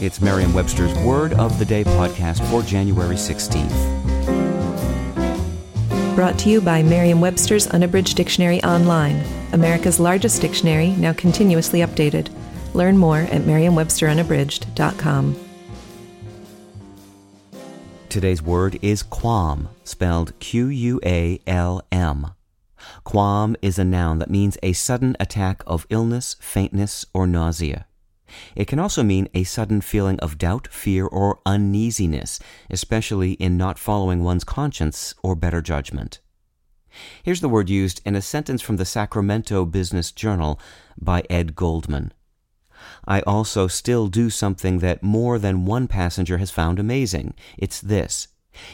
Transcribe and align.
It's 0.00 0.20
Merriam-Webster's 0.20 0.92
Word 0.98 1.34
of 1.34 1.56
the 1.60 1.64
Day 1.64 1.84
podcast 1.84 2.44
for 2.50 2.62
January 2.62 3.14
16th. 3.14 3.70
Brought 6.16 6.36
to 6.40 6.50
you 6.50 6.60
by 6.60 6.82
Merriam-Webster's 6.82 7.68
Unabridged 7.68 8.16
Dictionary 8.16 8.60
Online, 8.64 9.24
America's 9.52 10.00
largest 10.00 10.42
dictionary, 10.42 10.88
now 10.90 11.12
continuously 11.12 11.78
updated. 11.78 12.28
Learn 12.74 12.98
more 12.98 13.18
at 13.18 13.46
merriam-websterunabridged.com. 13.46 15.36
Today's 18.08 18.42
word 18.42 18.80
is 18.82 19.04
qualm, 19.04 19.68
spelled 19.84 20.36
Q-U-A-L-M. 20.40 22.26
Qualm 23.04 23.56
is 23.62 23.78
a 23.78 23.84
noun 23.84 24.18
that 24.18 24.28
means 24.28 24.58
a 24.60 24.72
sudden 24.72 25.16
attack 25.20 25.62
of 25.68 25.86
illness, 25.88 26.34
faintness, 26.40 27.06
or 27.14 27.28
nausea. 27.28 27.86
It 28.54 28.66
can 28.66 28.78
also 28.78 29.02
mean 29.02 29.28
a 29.34 29.44
sudden 29.44 29.80
feeling 29.80 30.18
of 30.20 30.38
doubt, 30.38 30.68
fear, 30.68 31.06
or 31.06 31.40
uneasiness, 31.46 32.40
especially 32.70 33.32
in 33.32 33.56
not 33.56 33.78
following 33.78 34.22
one's 34.22 34.44
conscience 34.44 35.14
or 35.22 35.34
better 35.34 35.60
judgment. 35.60 36.20
Here's 37.22 37.40
the 37.40 37.48
word 37.48 37.68
used 37.68 38.00
in 38.04 38.14
a 38.14 38.22
sentence 38.22 38.62
from 38.62 38.76
the 38.76 38.84
Sacramento 38.84 39.64
Business 39.64 40.12
Journal 40.12 40.60
by 40.96 41.24
Ed 41.28 41.54
Goldman. 41.54 42.12
I 43.06 43.20
also 43.22 43.66
still 43.66 44.06
do 44.08 44.30
something 44.30 44.78
that 44.78 45.02
more 45.02 45.38
than 45.38 45.66
one 45.66 45.88
passenger 45.88 46.38
has 46.38 46.50
found 46.50 46.78
amazing. 46.78 47.34
It's 47.58 47.80
this. 47.80 48.28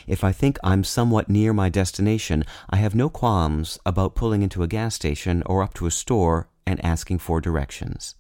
If 0.07 0.23
I 0.23 0.33
think 0.33 0.59
I'm 0.63 0.85
somewhat 0.85 1.31
near 1.31 1.53
my 1.53 1.69
destination, 1.69 2.45
I 2.69 2.77
have 2.77 2.95
no 2.95 3.09
qualms 3.09 3.79
about 3.87 4.15
pulling 4.15 4.43
into 4.43 4.63
a 4.63 4.69
gas 4.69 4.95
station 4.95 5.43
or 5.47 5.63
up 5.63 5.75
to 5.75 5.87
a 5.87 5.91
store 5.91 6.49
and 6.67 6.85
asking 6.85 7.19
for 7.19 7.41
directions. 7.41 8.15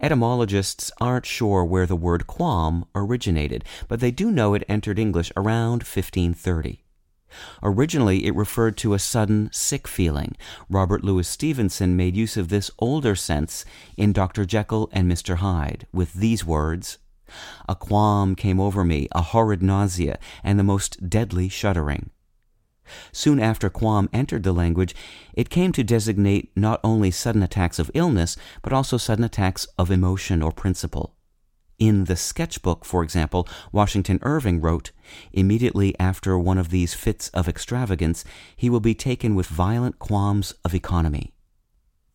Etymologists 0.00 0.90
aren't 1.00 1.26
sure 1.26 1.64
where 1.64 1.86
the 1.86 1.96
word 1.96 2.26
qualm 2.26 2.86
originated, 2.94 3.64
but 3.88 4.00
they 4.00 4.10
do 4.10 4.30
know 4.30 4.54
it 4.54 4.64
entered 4.68 4.98
English 4.98 5.32
around 5.36 5.82
1530. 5.82 6.82
Originally, 7.62 8.26
it 8.26 8.34
referred 8.34 8.76
to 8.78 8.94
a 8.94 8.98
sudden 8.98 9.50
sick 9.52 9.88
feeling. 9.88 10.36
Robert 10.68 11.02
Louis 11.02 11.26
Stevenson 11.26 11.96
made 11.96 12.16
use 12.16 12.36
of 12.36 12.48
this 12.48 12.70
older 12.78 13.14
sense 13.14 13.64
in 13.96 14.12
Dr. 14.12 14.44
Jekyll 14.44 14.88
and 14.92 15.10
Mr. 15.10 15.36
Hyde 15.36 15.86
with 15.92 16.14
these 16.14 16.44
words 16.44 16.98
A 17.68 17.74
qualm 17.74 18.36
came 18.36 18.60
over 18.60 18.84
me, 18.84 19.08
a 19.12 19.22
horrid 19.22 19.62
nausea, 19.62 20.18
and 20.44 20.58
the 20.58 20.64
most 20.64 21.10
deadly 21.10 21.48
shuddering. 21.48 22.10
Soon 23.12 23.40
after 23.40 23.70
qualm 23.70 24.08
entered 24.12 24.42
the 24.42 24.52
language, 24.52 24.94
it 25.34 25.50
came 25.50 25.72
to 25.72 25.84
designate 25.84 26.50
not 26.56 26.80
only 26.82 27.10
sudden 27.10 27.42
attacks 27.42 27.78
of 27.78 27.90
illness, 27.94 28.36
but 28.62 28.72
also 28.72 28.96
sudden 28.96 29.24
attacks 29.24 29.66
of 29.78 29.90
emotion 29.90 30.42
or 30.42 30.52
principle. 30.52 31.16
In 31.78 32.04
the 32.04 32.16
sketchbook, 32.16 32.86
for 32.86 33.02
example, 33.02 33.46
Washington 33.70 34.18
Irving 34.22 34.60
wrote, 34.62 34.92
Immediately 35.32 35.94
after 36.00 36.38
one 36.38 36.56
of 36.56 36.70
these 36.70 36.94
fits 36.94 37.28
of 37.30 37.48
extravagance, 37.48 38.24
he 38.56 38.70
will 38.70 38.80
be 38.80 38.94
taken 38.94 39.34
with 39.34 39.46
violent 39.46 39.98
qualms 39.98 40.54
of 40.64 40.74
economy. 40.74 41.34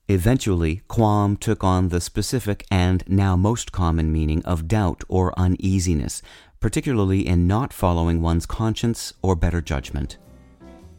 Eventually, 0.07 0.81
qualm 0.87 1.37
took 1.37 1.63
on 1.63 1.89
the 1.89 2.01
specific 2.01 2.65
and 2.71 3.03
now 3.07 3.35
most 3.35 3.71
common 3.71 4.11
meaning 4.11 4.43
of 4.45 4.67
doubt 4.67 5.03
or 5.07 5.37
uneasiness, 5.39 6.23
particularly 6.59 7.25
in 7.25 7.47
not 7.47 7.71
following 7.71 8.19
one's 8.19 8.47
conscience 8.47 9.13
or 9.21 9.35
better 9.35 9.61
judgment. 9.61 10.17